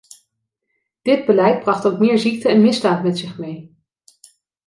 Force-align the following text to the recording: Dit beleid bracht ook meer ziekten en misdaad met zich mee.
Dit 1.01 1.25
beleid 1.25 1.59
bracht 1.63 1.85
ook 1.85 1.99
meer 1.99 2.17
ziekten 2.19 2.51
en 2.51 2.61
misdaad 2.61 3.03
met 3.03 3.17
zich 3.17 3.37
mee. 3.37 3.77